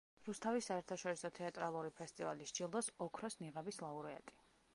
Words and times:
რუსთავის 0.27 0.69
საერთაშორისო 0.69 1.31
თეატრალური 1.39 1.93
ფესტივალის 2.01 2.55
ჯილდოს 2.61 2.91
„ოქროს 3.09 3.39
ნიღაბის“ 3.45 3.83
ლაურეატი. 3.87 4.43